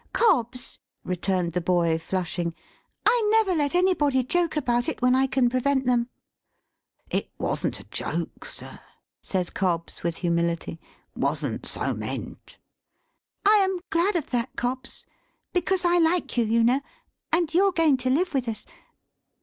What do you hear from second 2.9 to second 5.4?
"I never let anybody joke about it, when I